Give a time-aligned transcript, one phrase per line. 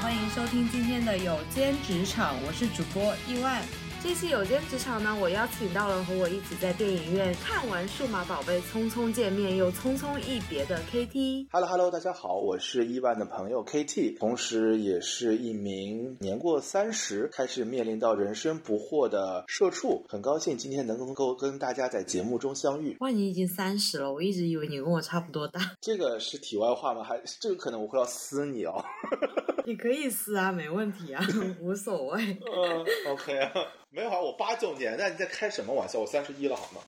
[0.00, 3.62] 欢迎收听今天的有间职场，我是主播意外。
[4.02, 11.48] 这期有间职场呢，我邀请到了和我一起在电影院看完《数码宝贝》匆匆见面又匆匆一别的 KT。
[11.50, 20.04] Hello Hello，大家好，我是亿万的朋友 KT，同时也是一名年过三十，开始面临到人生不惑的社畜。
[20.08, 22.96] 很高兴今天能够跟大家在节目中相遇。
[23.00, 25.60] 哇，你已经三十了，我一直以为你跟我差不多大。
[25.80, 27.02] 这个是题外话吗？
[27.02, 28.84] 还这个可能我会要撕你哦。
[29.66, 31.26] 你可以撕啊，没问题啊，
[31.60, 32.22] 无所谓。
[32.22, 33.52] 嗯，OK 啊，
[33.96, 35.98] 没有啊，我八九年的，你在开什么玩笑？
[35.98, 36.82] 我三十一了好吗？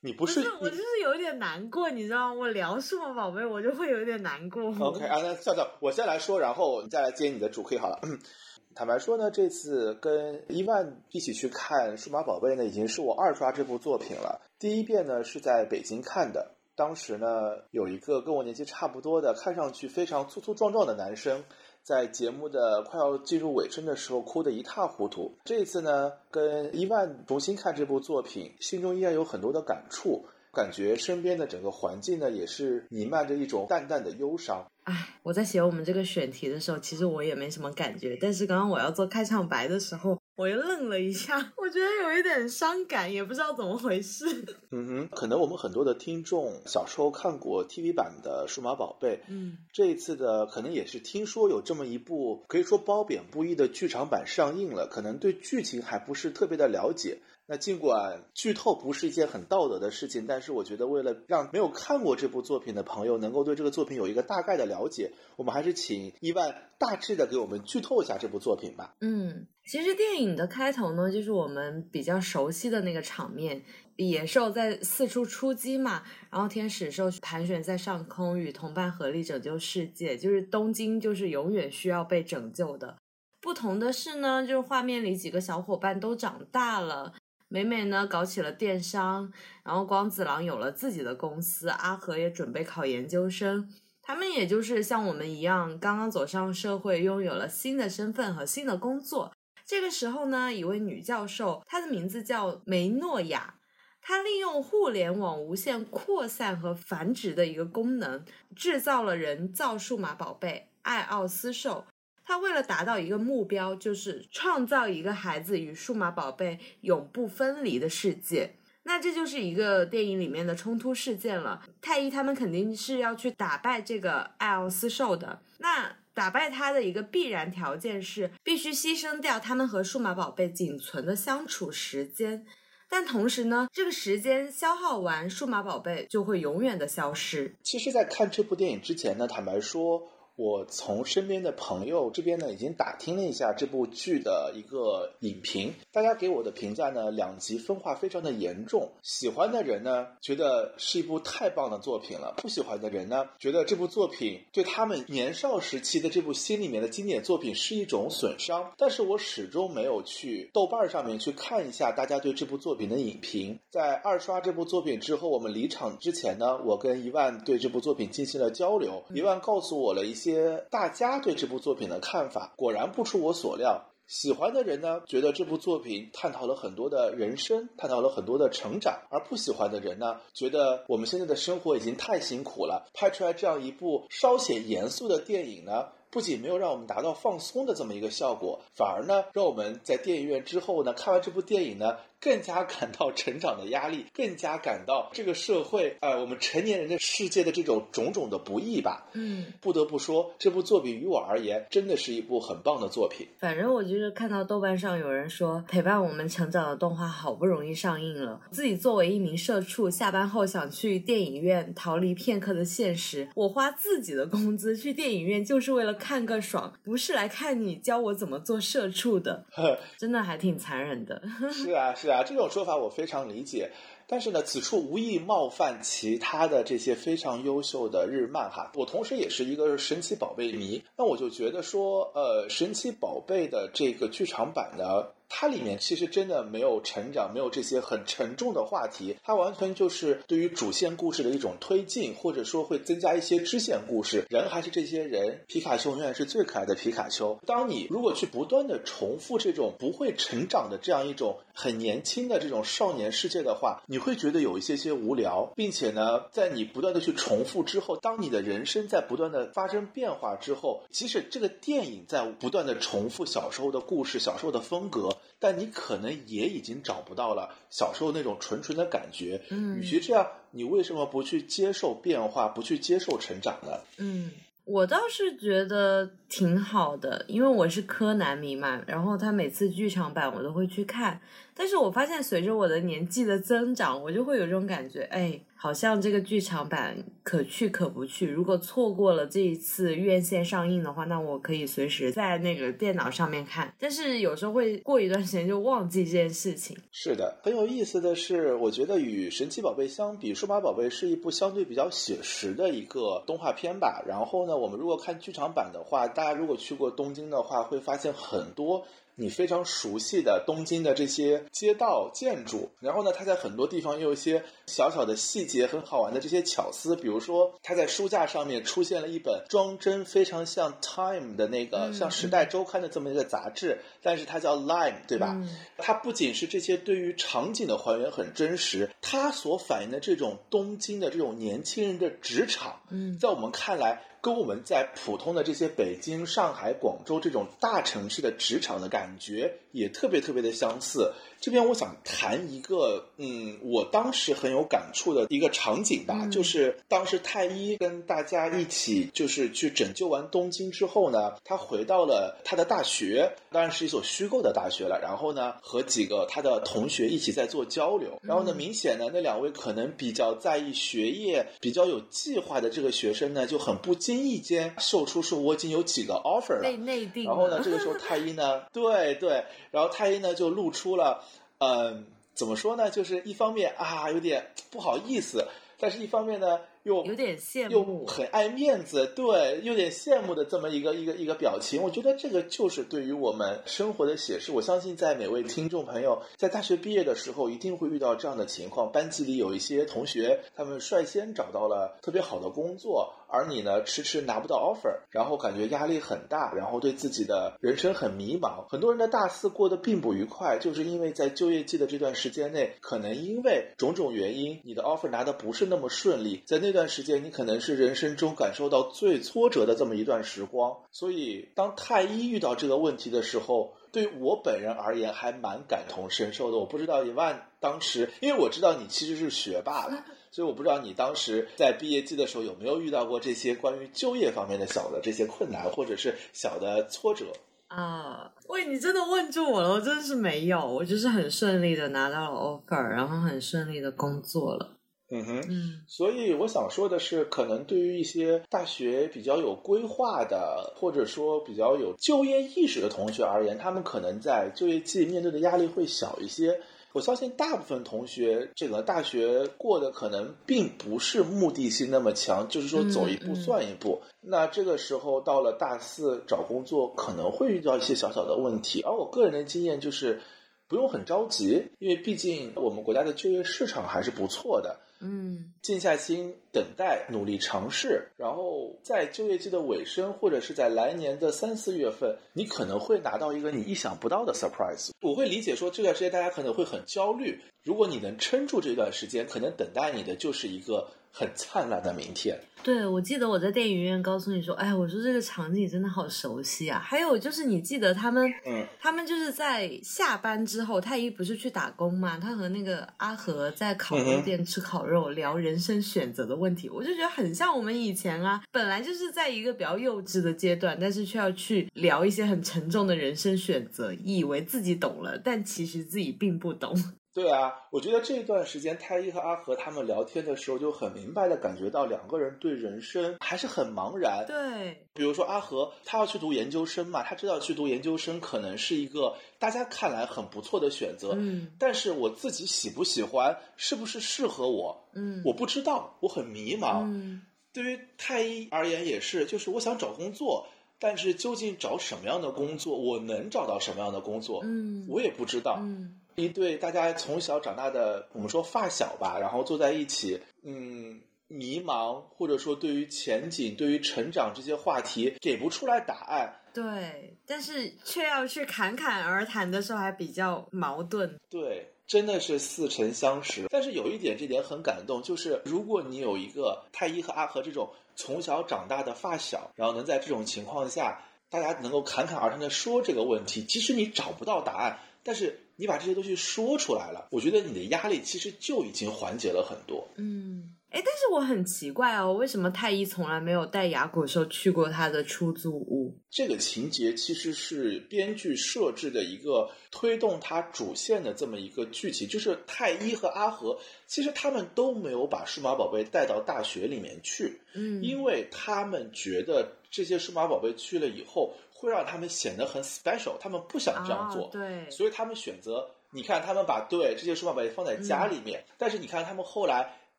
[0.00, 2.40] 你不是我就是有点难过，你知道吗？
[2.40, 4.62] 我聊数码宝贝，我就会有点难过。
[4.80, 8.00] OK 啊，那笑笑，我先来说，然后你再来接你的主 K 好了。
[8.74, 14.40] 坦白说呢，这次跟伊万一起去看《数码宝贝》呢，已经是我二刷这部作品了。
[14.58, 17.26] 第一遍呢是在北京看的，当时呢
[17.72, 21.44] 有一个跟我年纪差不多的，看上去非常粗粗壮壮的男生，
[21.86, 25.32] 在节目的快要进入尾声的时候哭得一塌糊涂。
[25.44, 30.24] 这次呢，跟伊万重新看这部作品，心中依然有很多的感触。
[30.52, 34.66] 感觉身边的整个环境呢，也是弥漫着一种淡淡的忧伤。
[34.82, 44.26] 唉，我在写我们这个选题的时候，其实我也没什么感觉，但是刚刚我要做开场白的时候，我又愣了一下， 我觉得有一点伤感，也不知道怎么回事。
[44.70, 57.18] 嗯哼，可能我们很多的听众小时候看过 TV 版的《数码宝贝》，嗯，这一次的可能也是听说有这么一部可以说褒贬不一的剧场版上映了，可能对剧情还不是特别的了解。
[57.48, 68.96] 那尽管剧透不是一件很道德的事情，但是我觉得为了让没有看过这部作品的朋友能够对这个作品有一个大概的了解，我们还是请伊万大致的给我们剧透一下这部作品吧。
[69.00, 73.62] 嗯，其实电影的开头呢，就是我们比较熟悉的那个场面，
[73.94, 82.96] 野兽在四处出击嘛，然后天使兽盘旋在上空，与同伴合力拯救世界，就是东京就是永远需要被拯救的。
[83.40, 87.14] 不同的是呢，就是画面里几个小伙伴都长大了。
[87.48, 93.72] 美美呢搞起了电商，然后光子郎有了自己的公司，阿和也准备考研究生。
[94.02, 99.32] 他们也就是像我们一样，刚刚走上社会，拥有了新的身份和新的工作。
[99.64, 103.54] 这个时候呢，一位女教授，她的名字叫梅诺亚，
[104.00, 108.24] 她利用互联网无限扩散和繁殖的一个功能，
[108.54, 111.84] 制造了人造数码宝贝艾奥斯兽。
[112.26, 118.56] 他为了达到一个目标，就是创造一个孩子与数码宝贝永不分离的世界。
[118.82, 121.62] 那这就是一个电影里面的冲突事件了。
[121.80, 125.40] 太一他们肯定是要去打败这个艾奥斯兽的。
[125.58, 132.44] 那打败他的一个必然条件是，必须牺牲掉他们和数码宝贝仅存的相处时间。
[132.88, 137.56] 但同时呢，这个时间消耗完，数码宝贝就会永远的消失。
[137.62, 140.08] 其实，在看这部电影之前呢，坦白说。
[140.36, 148.90] 我从身边的朋友这边呢，已经打听了一下这部剧的一个影评，大家给我的评价呢，两极分化非常的严重。
[149.02, 158.74] 喜欢的人呢，觉得是一部太棒的作品了；不喜欢的人呢，觉得这部作品对他们年少时期的这部心里面的经典作品是一种损伤。
[158.76, 163.58] 但是我始终没有去豆瓣上面去看一下大家对这部作品的影评。
[163.70, 170.25] 在二刷这部作品之后，我们离场之前呢，我跟一万对这部作品进行了交流，一万告诉我了一些。
[170.26, 173.84] 些大家对这部作品的看法，果然不出我所料。
[174.08, 199.06] 喜欢的人呢，觉得这部作品探讨了很多的人生，探讨了很多的成长；而不喜欢的人呢，觉得我们现在的生活已经太辛苦了，拍出来这样一部稍显严肃的电影呢，不仅没有让我们达到放松的这么一个效果，反而呢，让我们在电影院之后呢，看完这部电影呢，更加感到成长的压力， 更加感到这个社会，呃，我们成年人的世界的这种种种的不易吧。
[199.12, 203.28] 嗯，不得不说，这部作品于我而言，真的是一部很棒的作品。
[203.38, 213.28] 反正我就是看到豆瓣上有人说，陪伴我们成长的动画好不容易上映了，自己作为一名社畜，下班后想去电影院逃离片刻的现实。
[213.36, 219.44] 我花自己的工资去电影院，就是为了看个爽，不是来看你教我怎么做社畜的，
[219.96, 221.22] 真的还挺残忍的。
[221.52, 223.70] 是啊，是啊，这种说法我非常理解。
[224.08, 228.70] 但是呢，此处无意冒犯其他的这些非常优秀的日漫哈。
[228.74, 244.24] 我同时也是一个神奇宝贝迷，那我就觉得说，呃，神奇宝贝的这个剧场版呢，它里面其实真的没有成长，没有这些很沉重的话题，它完全就是对于主线故事的一种推进，或者说会增加一些支线故事。
[244.30, 247.38] 人还是这些人，皮卡丘永远是最可爱的皮卡丘。
[247.44, 265.08] 当你如果去不断的重复这种不会成长的这样一种很年轻的这种少年世界的话，你会觉得有一些些无聊，并且呢，在你不断的去重复之后，当你的人生在不断的发生变化之后，即使这个电影在不断的重复小时候的故事、小时候的风格。
[265.38, 269.42] 但你可能也已经找不到了小时候那种纯纯的感觉。
[269.50, 273.80] 嗯，与其这样，你为什么不去接受变化，不去接受成长呢？
[273.98, 274.30] 嗯，
[274.64, 281.20] 我倒是觉得挺好的，因为我是柯南迷嘛，然后他每次剧场版我都会去看。
[281.56, 285.40] 但是我发现随着我的年纪的增长，我就会有这种感觉，哎。
[285.58, 288.28] 好像这个剧场版可去可不去。
[288.28, 293.72] 如果错过了这一次院线上映的话，那我可以随时在那个电脑上面看。
[293.78, 296.76] 但是有时候会过一段时间就忘记这件事情。
[296.92, 304.04] 是的，很有意思的是，我觉得与神奇宝贝相比，数码宝贝是一部相对比较写实的一个动画片吧。
[304.06, 308.86] 然后呢，我们如果看剧场版的话，大家如果去过东京的话，会发现很多。
[309.18, 316.94] 你非常熟悉的东京的这些街道建筑，然后呢，它在很多地方又有一些小小的细节，很好玩的这些巧思。
[316.94, 325.34] 比如说，它在书架上面出现了一本装帧非常像《Time》的那个，像《时代周刊》的这么一个杂志，但是它叫《Line》，对吧？
[325.78, 332.80] 它不仅是这些对于场景的还原很真实，它所反映的这种东京的这种年轻人的职场，
[333.18, 334.02] 在我们看来。
[334.26, 341.12] 跟我们在普通的这些北京、上海、广州这种大城市的职场的感觉也特别特别的相似。
[341.40, 354.98] 这边我想谈一个，嗯，我当时很有感触的一个场景吧，就是当时太一跟大家一起就是去拯救完东京之后呢，他回到了他的大学，当然是一所虚构的大学了。
[355.00, 358.18] 然后呢，和几个他的同学一起在做交流。
[358.22, 366.62] 然后呢，明显呢，那两位可能比较在意学业、比较有计划的这个学生呢，就很不经意间售出说我已经有几个 offer 了。
[366.62, 367.24] 被内定。
[367.24, 371.24] 然后呢，这个时候太医呢， 对对，然后太医呢就露出了。
[371.58, 372.90] 嗯，怎么说呢？
[372.90, 375.46] 就是一方面啊，有点不好意思，
[375.78, 376.60] 但是一方面呢。
[376.86, 381.82] 又有点羡慕，又很爱面子，对，有点羡慕的这么一个一个一个表情。
[381.82, 384.52] 我觉得这个就是对于我们生活的写实。
[384.52, 398.64] 我相信在每位听众朋友在大学毕业的时候，一定会遇到这样的情况：班级里有一些同学，他们率先找到了特别好的工作，而你呢，迟迟拿不到 offer，然后感觉压力很大，然后对自己的人生很迷茫。
[398.68, 406.76] 很多人的大四过得并不愉快，就是因为在就业季的这段时间内，可能因为种种原因，你的 offer 拿的不是那么顺利，在那。
[406.76, 410.76] 段时间，你可能是人生中感受到最挫折的这么一段时光。
[410.92, 416.58] 所以，当太一遇到这个问题的时候，对我本人而言还蛮感同身受的。
[416.58, 420.04] 我不知道一万当时，因为我知道你其实是学霸了，
[420.36, 427.24] 所以我不知道你当时在毕业季的时候有没有遇到过这些关于就业方面的小的这些困难，或者是小的挫折
[427.68, 428.34] 啊？
[428.46, 434.76] 喂，你真的问住我了，我真的是没有，我就是很顺利的拿到了 offer，然后很顺利的工作了。
[435.10, 446.60] 嗯哼，嗯，所以我想说的是，可能对于一些大学比较有规划的，或者说比较有就业意识的同学而言，他们可能在就业季面对的压力会小一些。
[446.96, 454.00] 我相信大部分同学这个大学过的可能并不是目的性那么强，就是说走一步算一步。
[454.22, 458.80] 那这个时候到了大四找工作，可能会遇到一些小小的问题。
[458.80, 460.22] 而我个人的经验就是，
[460.68, 464.80] 不用很着急，因为毕竟我们国家的就业市场还是不错的。
[465.00, 474.90] 嗯，静下心等待，努力尝试，然后在就业季的尾声，或者是在来年的三四月份，你可能会拿到一个你意想不到的 surprise。
[475.02, 480.88] 我会理解说这段时间大家可能会很焦虑，如果你能撑住这段时间，可能等待你的就是一个。
[481.18, 482.38] 很灿烂的明天。
[482.62, 486.78] 对，我记得我在电影院告诉你说，哎，我说这个场景真的好熟悉啊。
[486.78, 492.18] 还有就是，你记得他们，嗯，他们就是在下班之后，太一不是去打工嘛？
[492.18, 496.68] 他和那个阿和在烤肉店吃烤聊人生选择的问题。
[496.68, 506.74] 我就觉得很像我们以前啊，本来就是在一个比较幼稚的阶段，但是却要去聊一些很沉重的人生选择，以为自己懂了，但其实自己并不懂。
[507.16, 514.26] 对啊，我觉得这段时间太一和阿和他们聊天的时候，就很明白的感觉到两个人对人生还是很茫然。
[514.26, 521.14] 对，比如说阿和，他要去读研究生嘛，他知道去读研究生可能是一个大家看来很不错的选择。
[521.16, 524.86] 嗯，但是我自己喜不喜欢，是不是适合我？
[524.92, 526.82] 嗯，我不知道，我很迷茫。
[526.84, 527.22] 嗯，
[527.54, 530.46] 对于太一而言也是，就是我想找工作。
[530.78, 535.56] 但是究竟找什么样的工作，我能找到什么样的工作，嗯我也不知道。
[535.62, 546.40] 嗯一对大家从小长大的，我们说发小吧，然后坐在一起，嗯，迷茫，或者说对于前景、对于成长这些话题给不出来答案。
[546.54, 551.20] 对，但是却要去侃侃而谈的时候，还比较矛盾。
[551.28, 553.44] 对，真的是似曾相识。
[553.50, 569.88] 但是有一点，这点很感动，就是如果你有一个太一和阿和这种从小长大的发小，然后能在这种情况下，大家能够侃侃而谈的说这个问题，即使你找不到答案，但是你把这些东西说出来了，我觉得你的压力其实就已经缓解了很多。
[569.96, 575.98] 嗯，哎，但是我很奇怪哦，为什么太一从来没有带牙骨兽去过他的出租屋？
[576.10, 591.34] 这个情节其实是编剧设置的一个推动他主线的这么一个剧情，就是太一和阿和，其实他们都没有把数码宝贝带到大学里面去，嗯，因为他们觉得这些数码宝贝去了以后
[591.66, 595.68] 会让他们显得很 special，他们不想这样做，哦、对，所以他们选择。
[595.90, 599.72] 你看，他们把对这些数码宝贝放在家里面，但是你看他们后来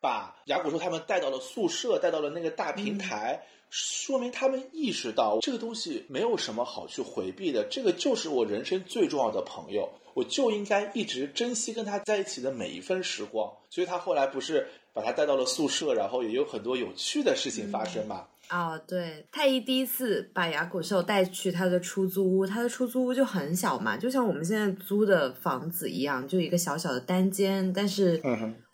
[0.00, 3.44] 把牙骨兽他们带到了宿舍，带到了那个大平台。
[3.70, 13.52] 说明他们意识到这个东西没有什么好去回避的，这个就是我人生最重要的朋友，我就应该一直珍惜跟他在一起的每一分时光。
[13.70, 18.26] 所以他后来不是把他带到了宿舍，然后也有很多有趣的事情发生嘛。
[18.50, 28.22] 哦，对，太医第一次把牙骨兽带去他的出租屋，他的出租屋就很小嘛，就像我们现在租的房子一样，就一个小小的单间，但是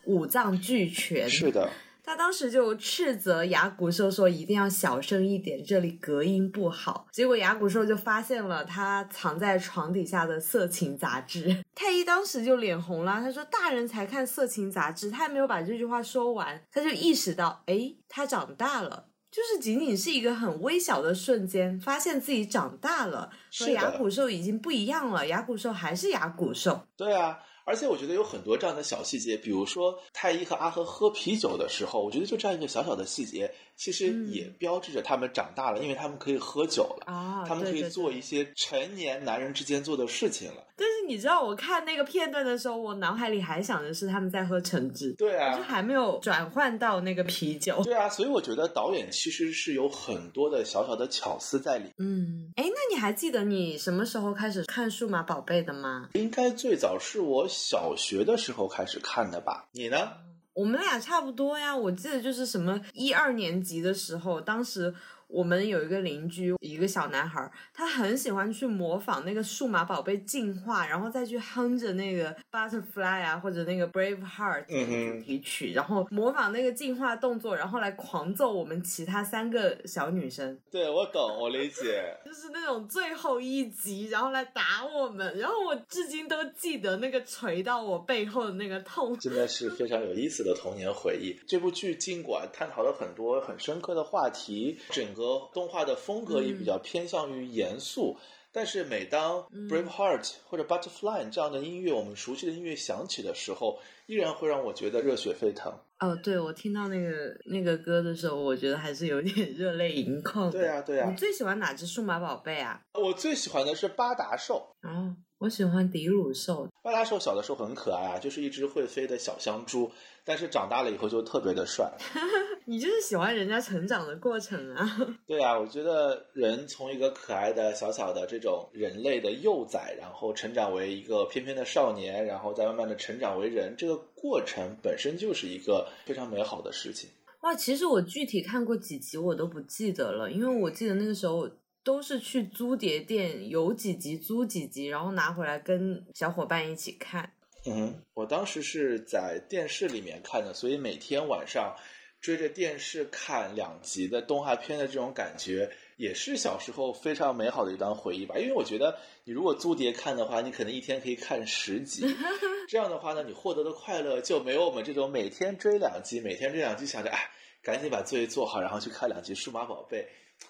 [0.05, 1.29] 五脏俱全。
[1.29, 1.69] 是的。
[2.03, 11.63] 他当时就斥责牙骨兽说：“一定要小声一点，这里隔音不好。”结果牙骨兽就发现了他藏在床底下的色情杂志。
[11.73, 19.05] 太医当时就脸红了，他说：“大人才看色情杂志。”他还没有把这句话说完，他就意识到，哎，他长大了。
[19.31, 25.27] 就是仅仅是一个很微小的瞬间，发现自己长大了，和牙骨兽已经不一样了。
[25.29, 26.87] 牙骨兽还是牙骨兽。
[26.97, 27.39] 对啊。
[27.67, 40.67] 而且我觉得有很多这样的小细节，比如说太一和阿和喝啤酒的时候，我觉得就这样一个小小的细节，其实也标志着他们长大了，因为他们可以喝酒了，啊、哦，他们可以做一些成年男人之间做的事情了。
[40.77, 47.83] 但是你知道，我看那个片段的时候，我脑海里还想的是他们在喝橙汁，对啊，就还没有转换到那个啤酒。
[47.83, 51.91] 对啊，所以我觉得导演其实是有很多的小小的巧思在里。
[51.97, 56.11] 嗯，哎，那你还记得你什么时候开始看数码宝贝的吗？
[56.13, 59.69] 应该最早是我小学的时候开始看的吧？
[59.73, 60.13] 你呢？
[60.55, 64.95] 我们俩差不多呀，我记得就是什么一二年级的时候，当时
[65.33, 80.59] 我们有一个邻居，一个小男孩，他很喜欢去模仿那个数码宝贝进化，然后再去哼着那个 Butterfly 啊，或者那个 Brave Heart 主题曲，然后模仿那个进化动作，然后来狂揍我们其他三个小女生。
[80.71, 91.39] 对，我懂，我理解，就是那种最后一集，然后来打我们，然后我至今都记得那个捶到我背后的那个痛，真的是非常有意思的童年回忆。
[91.47, 95.20] 这部剧尽管探讨了很多很深刻的话题，整个
[95.53, 98.17] 动画的风格也比较偏向于严肃。
[98.19, 98.23] 嗯
[98.53, 105.73] 但是每当 Brave Heart 或者 Butterfly 这样的音乐，我们熟悉的音乐响起的时候，依然会让我觉得热血沸腾。
[106.01, 110.51] 哦，对，我听到那个那个歌的时候，我觉得还是有点 热泪盈眶。
[110.51, 111.09] 对啊，对啊。
[111.09, 112.83] 你最喜欢哪只数码宝贝啊？
[112.95, 114.75] 我最喜欢的是巴达兽。
[114.83, 116.69] 哦，我喜欢迪鲁兽。
[116.83, 119.91] 巴达兽小的时候很可爱啊，就是一只会飞的小香猪，
[120.23, 121.91] 但是长大了以后就特别的帅。
[122.67, 124.99] 你就是喜欢人家成长的过程啊。
[125.27, 137.09] 对啊，我觉得人从一个可爱的小小的这种人类的幼崽，然后成长为一个翩翩的少年，然后再慢慢的成长为人，这个过程本身就是一个非常美好的事情。
[137.41, 141.49] 哇，其实我具体看过几集我都不记得了，因为我记得那个时候
[141.83, 147.33] 都是去租碟店，有几集租几集，然后拿回来跟小伙伴一起看。
[147.67, 151.77] 嗯，我当时是在电视里面看的，所以每天晚上
[152.21, 158.37] 追着电视看两集的动画片的这种感觉，也是小时候非常美好的一段回忆吧。
[158.39, 162.05] 因为我觉得你如果租碟看的话，你可能一天可以看十集，
[162.69, 167.31] 这样的话呢，你获得的快乐就没有我们这种每天追两集，每天追两集，想着哎，
[167.63, 170.09] 赶紧把作业做好，然后去看两集数码宝贝。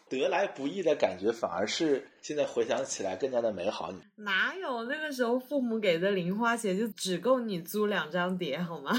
[0.08, 3.92] 得来不易的感觉，反而是现在回想起来更加的美好。
[4.18, 8.92] 哪有那个时候父母给的零花钱就只够你租两张碟好吗？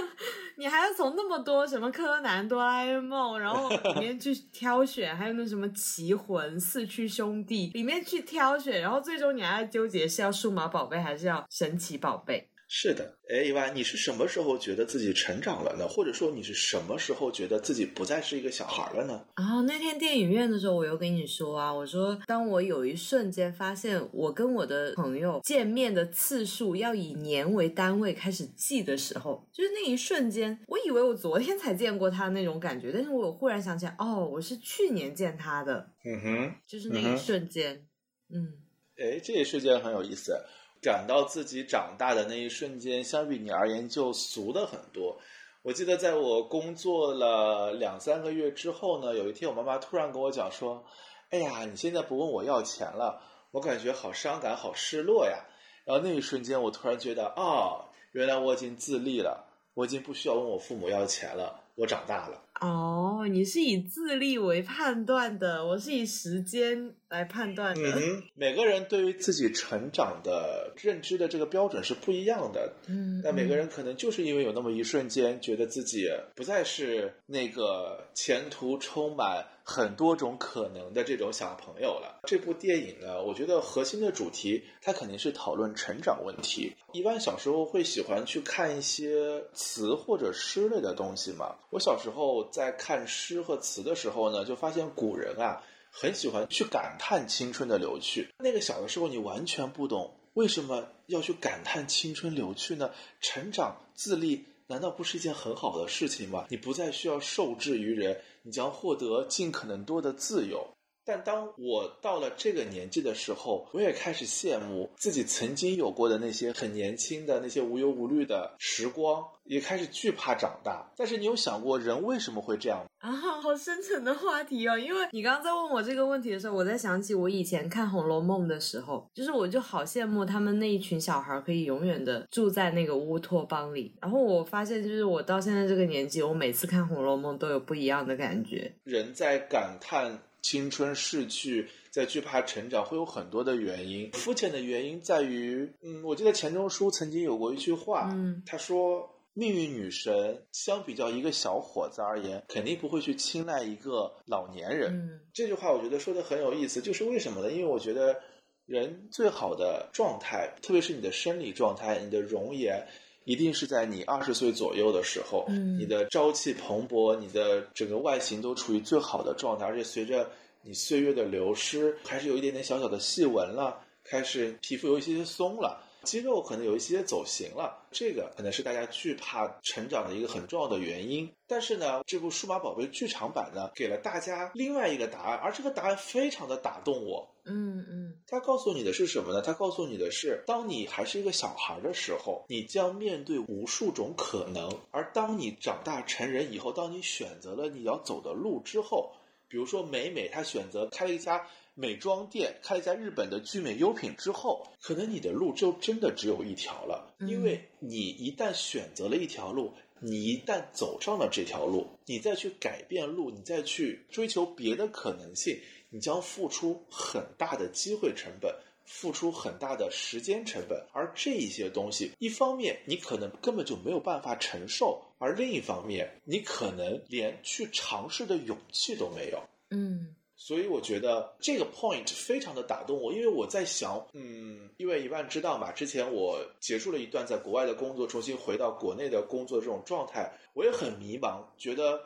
[0.56, 12.50] 你还要从那么多什么柯南、哆啦 A 梦，然后里面去挑选，还有那什么奇魂、四驱兄弟里面去挑选，然后最终你还要纠结是要数码宝贝还是要神奇宝贝。
[12.66, 15.86] 是的，哎，一万，你是什么时候觉得自己成长了呢？
[15.86, 19.24] 或者说你是什么时候觉得自己不再是一个小孩了呢？
[19.36, 37.86] 然后那天电影院的时候，我又跟你说啊，我说当我有一瞬间发现我跟我的朋友见面的次数要以年为单位开始记的时候，就是那一瞬间，我以为我昨天才见过他那种感觉，但是我忽然想起来，哦，我是去年见他的，嗯哼，就是那一瞬间，
[38.30, 38.54] 嗯，
[38.96, 40.34] 哎，这一瞬间很有意思。
[40.84, 45.18] 感到自己长大的那一瞬间，相比你而言就俗的很多。
[45.62, 50.84] 我记得在我工作了两三个月之后呢，有一天我妈妈突然跟我讲说
[51.32, 55.46] ：“哎呀，你现在不问我要钱了，我感觉好伤感，好失落呀。”
[55.86, 62.42] 然后那一瞬间，我突然觉得，哦，原来我已经自立了，我已经不需要问我父母要钱了，我长大了。
[62.60, 67.82] 哦，你是以自立为判断的，我是以时间来判断的。
[67.82, 72.72] 嗯，每个人对于自己成长的认知的这个标准是不一样的。
[72.86, 82.20] 嗯，那每个人可能就是因为有那么一瞬间，觉得自己不再是那个前途充满很多种可能的这种小朋友了。
[82.24, 86.72] 这部电影呢，我觉得核心的主题它肯定是讨论成长问题。
[86.92, 91.56] 一般小时候会喜欢去看一些词或者诗类的东西嘛。
[91.70, 92.43] 我小时候。
[92.50, 98.28] 在看诗和词的时候呢，就发现古人啊很喜欢去感叹青春的流去。
[98.38, 102.90] 那个小的时候，你完全不懂为什么要去感叹青春流去呢？
[103.20, 106.46] 成长自立难道不是一件很好的事情吗？
[106.48, 110.66] 你不再需要受制于人，你将获得尽可能多的自由。
[111.04, 120.90] 但当我到了这个年纪的时候，我也开始羡慕自己曾经有过的那些很年轻的那些无忧无虑的时光，也开始惧怕长大。
[120.96, 123.12] 但是你有想过，人为什么会这样啊？
[123.44, 124.78] 好深沉的话题哦！
[124.78, 133.94] 因为你刚刚在问我这个问题的时候，我在想起我以前看《红楼梦》的时候，就是我就好羡慕他们那一群小孩可以永远的住在那个乌托邦里。
[134.00, 138.72] 然后我发现，就是我到现在这个年纪，我每次看《红楼梦》都有不一样的感觉。
[138.84, 140.18] 人在感叹。
[140.44, 144.12] 青春逝去，在惧怕成长，会有很多的原因。
[144.12, 157.50] 肤浅的原因在于，嗯，我记得钱钟书曾经有过一句话，嗯，他说：“命运女神相比较一个小伙子而言，肯定不会去青睐一个老年人。”嗯，这句话我觉得说的很有意思，就是为什么呢？
[157.50, 158.20] 因为我觉得
[158.66, 162.86] 人最好的状态，特别是你的生理状态，你的容颜。
[163.24, 170.30] 一定是在你二十岁左右的时候，嗯，你的朝气蓬勃，你的整个外形都处于最好的状态，而且随着
[170.62, 175.83] 你岁月的流失，开始有一点点小小的细纹了，开始皮肤有一些些松了。
[176.04, 181.28] 肌肉可能有一些走形了，这个可能是大家惧怕成长的一个很重要的原因。
[181.46, 187.28] 但是呢，这部《数码宝贝》剧场版呢，给了大家另外一个答案，而这个答案非常的打动我。
[187.46, 189.42] 嗯嗯，他告诉你的是什么呢？
[189.42, 199.12] 他告诉你的是，当你还是一个小孩的时候，你将面对无数种可能；而当你长大成人以后，当你选择了你要走的路之后，
[199.48, 201.46] 比如说美美，她选择开了一家。
[201.76, 207.14] 美妆店开了一家日本的聚美优品之后，可能你的路就真的只有一条了。
[207.18, 215.58] 因为你一旦选择了一条路，你一旦走上了这条路，你再去改变路，你再去追求别的可能性，
[215.90, 220.80] 你将付出很大的机会成本，付出很大的时间成本。
[220.92, 229.42] 而这一些东西，一方面你可能根本就没有办法承受，而另一方面你可能连去尝试的勇气都没有。
[229.70, 230.14] 嗯。
[230.46, 241.98] 所以我觉得这个 point 非常的打动我，因为我在想，嗯，因为一万知道嘛，之前我结束了一段在国外的工作，重新回到国内的工作这种状态，我也很迷茫，觉得，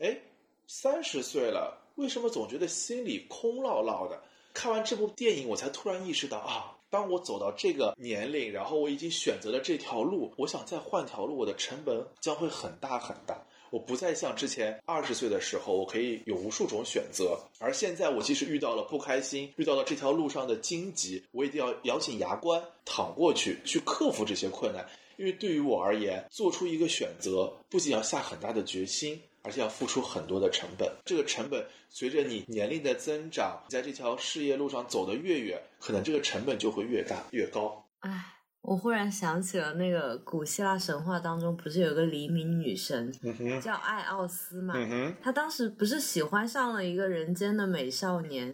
[0.00, 0.18] 哎，
[0.66, 4.20] 三十岁了，为什么总觉得心里空落落的？
[4.52, 13.40] 看完这部电影，我才突然意识到啊，当我走到这个年龄，然后我已经选择了这条路，我想再换条路，我的成本将会很大很大。
[13.70, 24.86] 我不再像之前二十岁的时候，我可以有无数种选择，而现在我即使遇到了不开心，遇到了这条路上的荆棘，我一定要咬紧牙关躺过去，去克服这些困难。
[25.16, 30.90] 因为对于我而言，做出一个选择，不仅要下很大的决心，而且要付出很多的成本。
[31.04, 37.84] 这个成本随着你年龄的增长，在这条事业路上走得越远，可能这个成本就会越大越高。
[37.98, 38.37] 唉。
[38.60, 43.10] 我忽然想起了那个古希腊神话当中，不是有个黎明女神
[43.62, 44.74] 叫艾奥斯嘛？
[45.22, 48.52] 她当时不是喜欢上了一个人间的美少年？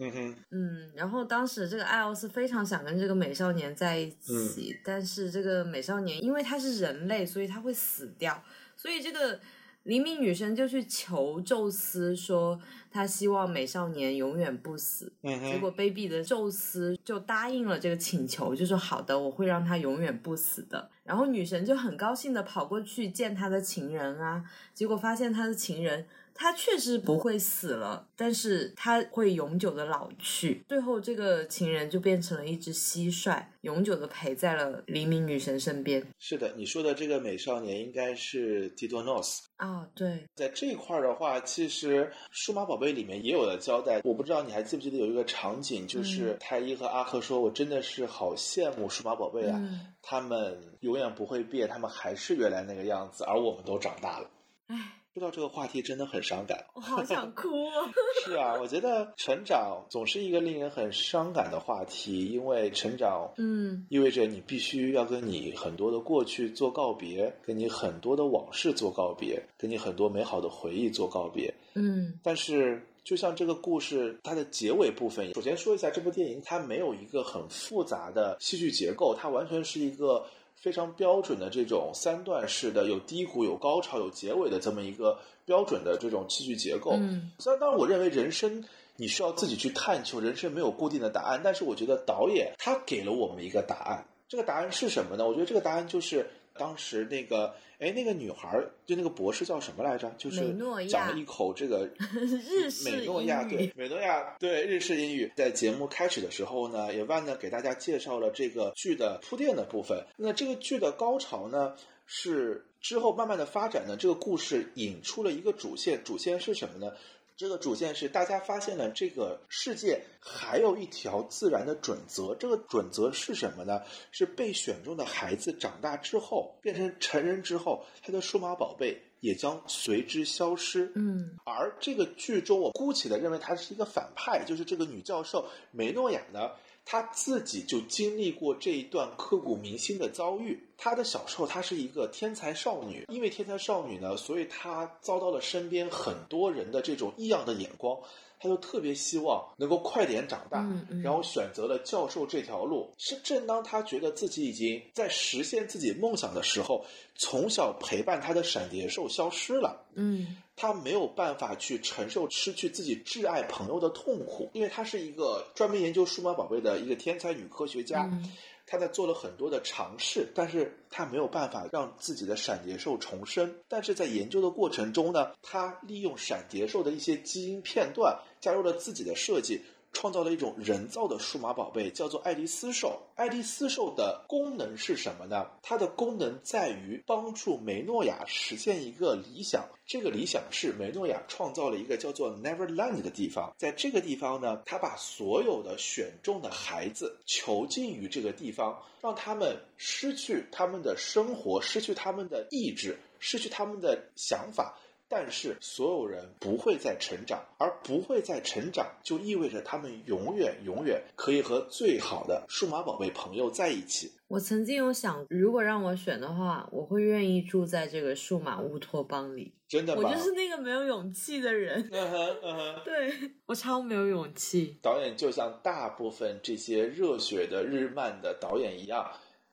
[0.51, 8.41] 嗯，然后当时这个艾奥斯非常想跟这个美少年在一起，但是这个美少年因为他是人类，所以他会死掉，
[8.77, 9.39] 所以这个
[9.85, 15.13] 黎明女神就去求宙斯说，她希望美少年永远不死。
[15.21, 20.89] 嗯结果卑鄙的宙斯就答应了这个请求，就说好的，我会让他永远不死的。
[21.03, 24.43] 然后女神就很高兴的跑过去见她的情人啊，
[24.73, 30.63] 结果发现她的情人他确实不会死了，但是他会永久的老去。
[30.67, 36.05] 最后，这个情人就变成了一只蟋蟀，永久的陪在了黎明女神身边。
[36.19, 39.43] 是的，你说的这个美少年应该是蒂多诺斯。
[39.55, 44.01] 啊、对，在这一块儿的话，其实数码宝贝里面也有了交代。
[44.03, 54.29] 我不知道你还记不记得有一个场景，就是太一和阿克说：“我真的是好羡慕数码宝贝啊，嗯，他们永远不会变，他们还是原来那个样子，而我们都长大了。”
[54.67, 54.75] 唉，
[55.15, 56.61] 说到这个话题，真的很伤感。
[56.75, 57.89] 我好想哭哦。
[58.25, 71.53] 是啊，我觉得成长总是一个令人很伤感的话题，因为成长嗯意味着你必须要跟你很多的过去做告别，跟你很多的往事做告别，跟你很多美好的回忆做告别。
[71.75, 80.25] 嗯但是，就像这个故事它的结尾部分，首先说一下，这部电影它没有一个很复杂的戏剧结构，它完全是一个
[80.55, 86.93] 非常标准的这种三段式的，有低谷、有高潮、有结尾的这么一个标准的这种戏剧结构。
[86.93, 88.63] 嗯虽然当然，我认为人生
[88.95, 94.05] 你需要自己去探求，人生没有固定的答案，但是我觉得导演他给了我们一个答案。
[94.27, 95.27] 这个答案是什么呢？
[95.27, 100.11] 我觉得这个答案就是当时那个，哎，那个女孩儿，就那个博士叫什么来着？
[100.17, 100.55] 就是
[100.87, 101.87] 讲了一口这个
[102.49, 110.03] 日式美诺亚，对美诺亚对日式英语，在节目开始的时候呢，也万呢给大家介绍了这个剧的铺垫的部分。
[110.17, 116.93] 那这个剧的高潮呢，是之后慢慢的发展呢，这个故事引出了一个主线，主线是什么呢？
[117.37, 123.81] 这个主线是大家发现了这个世界还有一条自然的准则，这个准则是什么呢？
[124.11, 130.91] 是被选中的孩子长大之后变成成人之后，他的数码宝贝也将随之消失。
[130.95, 136.51] 嗯而这个剧中，我姑且的认为她是一个反派，就是这个女教授梅诺亚呢，
[136.85, 140.57] 她自己就经历过这一段刻骨铭心的遭遇。
[140.77, 147.99] 她的小时候，她是一个天才少女，因为天才少女呢，所以她遭到了身边很多人的这种异样的眼光。
[148.45, 152.93] 她就特别希望能够快点长大，嗯嗯然后选择了教授这条路。
[152.97, 159.83] 是正当他觉得自己已经在实现自己梦想的时候，从小陪伴他的闪蝶兽消失了。
[159.95, 168.07] 嗯他没有办法去承受失去自己挚爱朋友的痛苦，因为他是一个专门研究数码宝贝的一个天才女科学家。
[168.11, 168.31] 嗯
[168.67, 173.53] 她在做了很多的尝试，但是她没有办法让自己的闪蝶兽重生。
[173.67, 179.59] 但是在研究的过程中呢，她利用闪蝶兽的一些基因片段，加入了自己的设计，
[179.91, 183.01] 创造了一种人造的数码宝贝，叫做爱丽丝兽。
[183.15, 185.47] 爱丽丝兽的功能是什么呢？
[185.63, 189.65] 它的功能在于帮助梅诺亚实现一个理想。
[189.87, 204.77] 这个理想是梅诺亚创造了一个叫做 Neverland 的地方，在这个地方呢，他把所有的选中的孩子囚禁于这个地方，让他们失去他们的生活，失去他们的意志，失去他们的想法。
[205.07, 214.11] 但是所有人不会再成长，而不会再成长，就意味着他们永远永远可以和最好的数码宝贝朋友在一起。
[214.27, 219.53] 我曾经有想，如果让我选的话，我会愿意住在这个数码乌托邦里。
[219.67, 220.01] 真的吗？
[220.03, 222.81] 我就是那个没有勇气的人， 嗯哼嗯哼。
[222.83, 223.13] 对
[223.45, 224.77] 我超没有勇气。
[224.81, 229.11] 导演就像大部分这些热血的日漫的导演一样，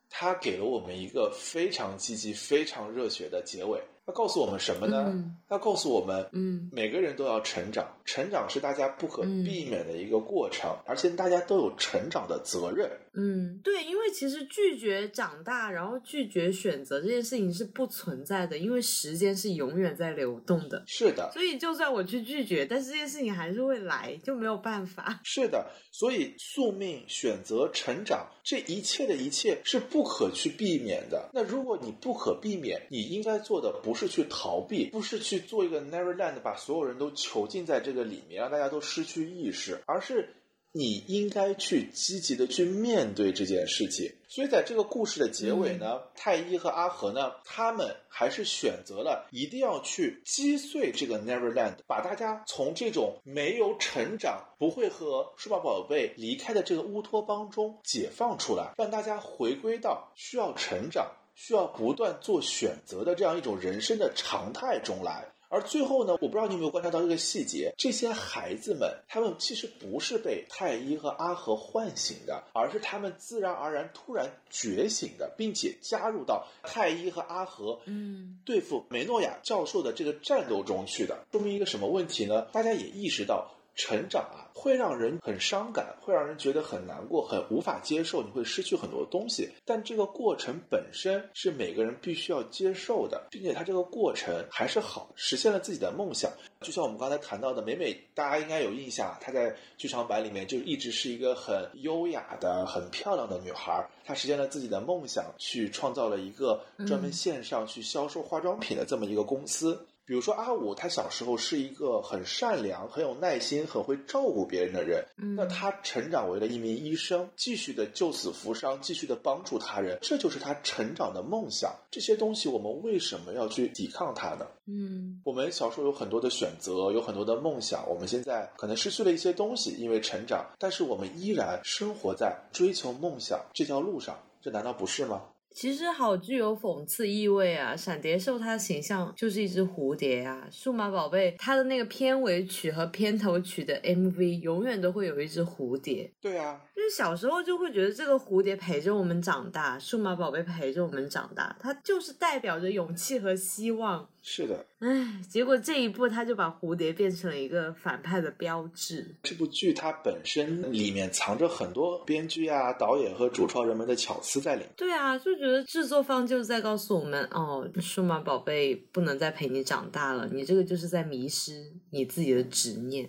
[0.08, 3.78] 他给了我们一个非常积极、非常热血的结尾。
[4.04, 5.04] 他告诉我们什么呢？
[5.06, 5.36] 嗯。
[5.48, 6.68] 他告诉我们，嗯。
[6.72, 12.90] 每个人都要成长，成长是大家不可嗯避免的一个过程，而且大家都有成长的责任。
[13.14, 20.82] 嗯，对，因为其实拒绝长大，然后拒绝选择这件事情是不存在的，因为时间是永远在流动的。
[20.86, 25.20] 是的，所以，就算我去拒绝，但是这件事情还是会来，就没有办法。
[25.24, 31.28] 是的，所以宿命、选择、成长，这一切的一切是不可去避免的。
[31.34, 40.34] 那如果你不可避免，你应该做的不是去逃避，不是去做一个 Neverland，把所有人都囚禁在这个里面，让大家都失去意识，而是
[40.72, 44.10] 你应该去积极的去面对这件事情。
[44.28, 65.31] 所以在这个故事的结尾呢，太一和阿和呢，他们还是选择了一定要去击碎这个 Neverland，把大家从这种没有成长、不会和数码宝贝离开的这个乌托邦中解放出来，让大家回归到需要成长、需要不断做选择的这样一种人生的常态中来。
[65.52, 81.26] 而最后呢，我不知道你有没有观察到这个细节，这些孩子们他们其实不是被太一和阿和唤醒的，而是他们自然而然突然觉醒的，并且加入到太一和阿和嗯对付梅诺亚教授的这个战斗中去的。
[81.30, 82.46] 说明一个什么问题呢？
[82.50, 83.50] 大家也意识到。
[83.74, 89.50] 成长啊，会让人很伤感，会让人觉得很难过，很无法接受，你会失去很多东西。
[89.64, 96.30] 但这个过程本身是每个人必须要接受的，并且他这个过程还是好，实现了自己的梦想。
[96.60, 103.84] 就像我们刚才谈到的，美美，大家应该有印象，她在剧场版里面就一直是一个很优雅的、很漂亮的女孩。
[104.04, 109.84] 她实现了自己的梦想，去创造了一个专门线上去销售化妆品的这么一个公司。
[110.12, 115.02] 比如说阿武，他小时候是一个很善良、很有耐心、很会照顾别人的人。
[115.16, 121.74] 嗯那他成长为了一名医生，继续的救死扶伤，继续的帮助他人，这就是他成长的梦想。
[121.90, 124.46] 这些东西我们为什么要去抵抗它呢？
[124.66, 127.88] 嗯我们小时候有很多的选择，有很多的梦想。
[127.88, 135.22] 我们现在可能失去了一些东西，因为成长，但是我们依然生活在追求梦想这条路上，这难道不是吗？
[135.54, 137.76] 其实好具有讽刺意味啊！
[137.76, 146.10] 闪蝶兽它的形象就是一只蝴蝶啊，数码宝贝它的那个片尾曲和片头曲的 MV 永远都会有一只蝴蝶。
[146.20, 154.08] 对啊，就是小时候就会觉得这个蝴蝶陪着我们长大，数码宝贝陪着我们长大，它就是代表着勇气和希望。
[154.24, 154.64] 是的。
[154.78, 159.16] 唉，结果这一步他就把蝴蝶变成了一个反派的标志。
[159.22, 164.70] 这部剧它本身里面藏着很多编剧啊、导演和主创人们的巧思在里面。
[164.76, 173.08] 对啊，就觉得制作方就是在告诉我们，哦，数码宝贝不能再陪你长大了，你这个就是在迷失你自己的执念。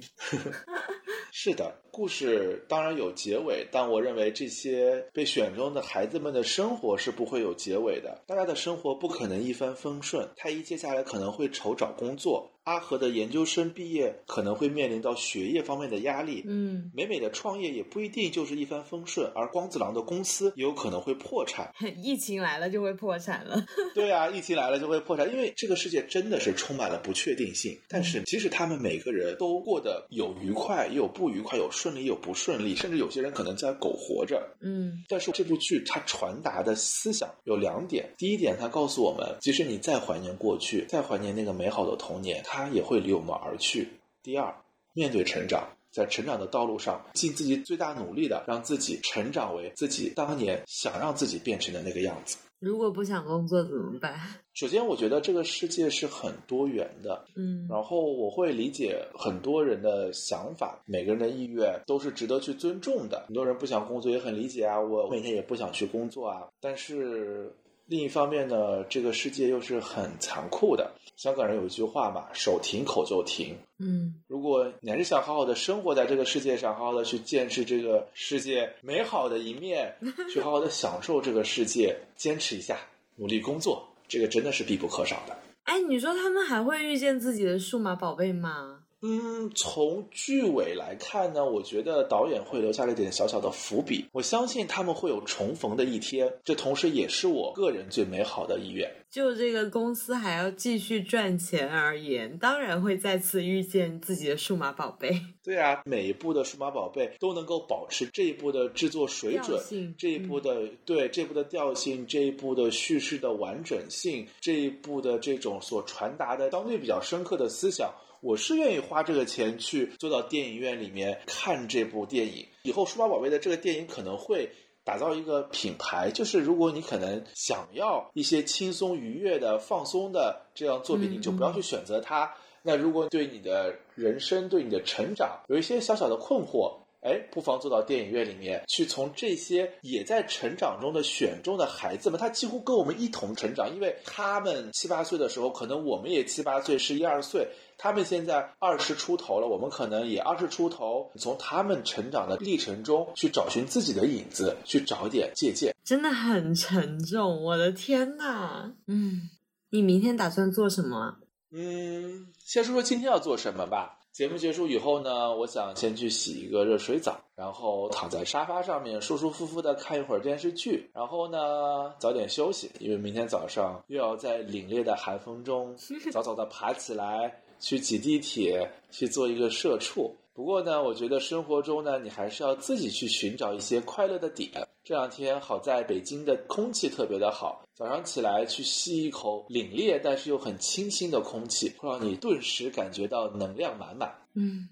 [1.32, 8.24] 是的，故事当然有结尾，但我认为这些被选中的孩子们的生活是不会有结尾的。
[8.26, 16.44] 大家的生活不可能一帆风顺，太一接下来可能会愁找工作，阿和的研究生毕业可能会面临到学业方面的压力。
[16.48, 21.72] 嗯，美美的创业也不一定就是一帆风顺，而光子郎的公司也有可能会破产。
[22.02, 23.64] 疫情来了就会破产了。
[23.94, 27.80] 对啊，疫情来了就会破产，因为这个世界真的是充满了不确定性。
[27.88, 34.42] 但是即使他们每个人都过得有愉快，也有不愉快，有顺利，有不顺利，甚至有些人可能在苟活着。
[34.62, 43.90] 嗯但是这部剧它传达的思想有两点，第一点，它告诉我们，即使你再怀念过去，再怀念那个美好的童年，它也会离我们而去。
[44.24, 44.56] 第二，
[44.94, 45.68] 面对成长。
[45.92, 52.38] 在成长的道路上，尽自己最大努力的让自己成长为自己当年想让自己变成的那个样子。
[52.64, 54.14] 如果不想工作怎么办？
[54.56, 63.24] 首先，我觉得这个世界是很多元的，嗯然后我会理解很多人的想法，每个人的意愿都是值得去尊重的。
[63.28, 66.48] 很多人不想工作也很理解啊，我每天也不想去工作啊。
[66.62, 67.52] 但是
[67.86, 70.92] 另一方面呢，这个世界又是很残酷的。
[71.16, 73.56] 香港人有一句话嘛，手停口就停。
[73.78, 79.96] 嗯如果你还是想好好的生活在这个世界上，好好的去见识这个世界美好的一面，
[80.32, 82.78] 去好好的享受这个世界，坚持一下，
[83.18, 85.38] 努力工作，这个真的是必不可少的。
[85.64, 88.83] 哎，你说他们还会遇见自己的数码宝贝吗？
[89.06, 94.06] 嗯，从剧尾来看呢，我觉得导演会留下了一点小小的伏笔。
[94.14, 98.90] 我相信他们会有重逢的一天，这同时也是我个人最美好的意愿。
[99.12, 105.20] 就这个公司还要继续赚钱而言，当然会再次遇见自己的数码宝贝。
[105.44, 109.62] 对啊，每一部的数码宝贝都能够保持这一部的制作水准，
[109.98, 117.94] 这一部的、对这一部的调性，这一部的叙事的完整性，这一部的这种所传达的相对比较深刻的思想。
[118.24, 122.48] 我是愿意花这个钱去坐到电影院里面看这部电影。
[122.64, 124.50] 以后数码宝贝的这个电影可能会
[124.86, 132.34] 打造一个品牌，就是如果你可能想要一些轻松愉悦的、放松的这样作品，嗯你就不要去选择它。
[132.62, 155.76] 那如果对你的人生、对你的成长有一些小小的困惑，哎，不妨坐到电影院里面去，从这些也在成长中的选中的孩子们，他几乎跟我们一同成长，因为他们七八岁的时候，可能我们也七八岁、十一二岁，他们现在二十出头了，我们可能也二十出头，从他们成长的历程中去找寻自己的影子，去找点借鉴。
[155.84, 158.72] 真的很沉重，我的天呐！
[158.88, 159.30] 嗯，
[159.72, 161.18] 你明天打算做什么啊？
[161.52, 164.00] 嗯，先说说今天要做什么吧。
[164.14, 175.76] 节目结束以后呢，我想先去洗一个热水澡，然后躺在沙发上面舒舒服服的看一会儿电视剧，然后呢早点休息，因为明天早上又要在凛冽的寒风中
[176.12, 180.16] 早早的爬起来去挤地铁，去做一个社畜。
[180.34, 184.50] 不过呢，我觉得生活中呢，你还是要自己去寻找一些快乐的点。
[184.84, 194.12] 这两天好在北京的空气特别的好，早上起来去吸一口凛冽但是又很清新的空气，会让你顿时感觉到能量满满。
[194.34, 194.70] 嗯。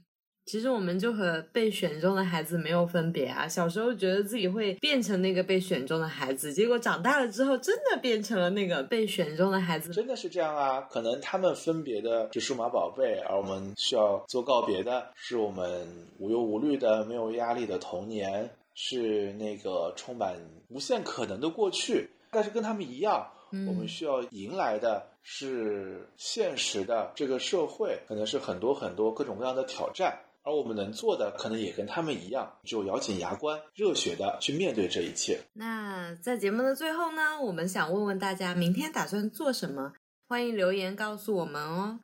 [0.52, 3.48] 其实我们就和被选中的孩子没有分别啊。
[3.48, 9.94] 小时候觉得自己会变成那个被选中的孩子，结果长大了之后真的变成了那个被选中的孩子。
[9.94, 10.82] 真的是这样啊？
[10.92, 15.88] 可能他们分别的是数码宝贝，而我们需要做告别的是我们
[16.20, 20.36] 无忧无虑的、没有压力的童年，是那个充满
[20.68, 22.10] 无限可能的过去。
[22.30, 30.20] 但是跟他们一样，我们需要迎来的是现实的这个社会，可能是很多很多各种各样的挑战。
[30.43, 35.41] 而我们能做的，可能也跟他们一样，就咬紧牙关，热血的去面对这一切。
[35.55, 39.93] 那在节目的最后呢，我们想问问大家，明天打算做什么？
[40.29, 42.01] 欢迎留言告诉我们哦。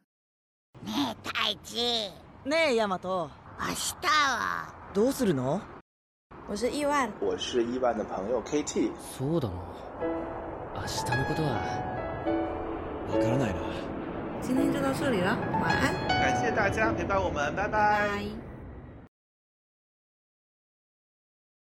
[0.85, 2.11] ねえ太一，
[2.45, 3.31] ねえヤマト、
[3.61, 5.61] 明日はどうするの？
[6.49, 8.91] 我是亿万，我是亿万的朋友 KT。
[9.17, 9.55] そうだな。
[10.75, 11.51] 明日のことは
[13.13, 13.61] わからないな。
[14.42, 18.08] 今天就到这里了，晚安，感谢大家陪伴我们，拜拜。
[18.08, 18.47] 拜。